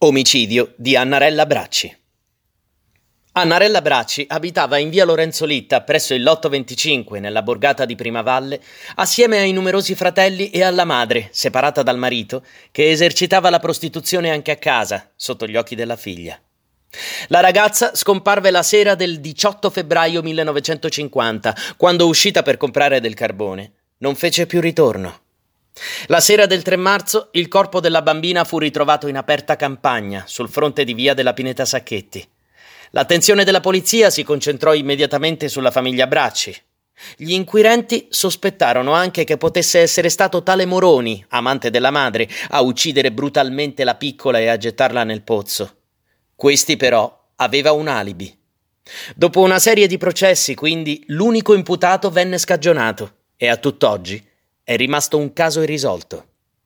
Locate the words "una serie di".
49.40-49.98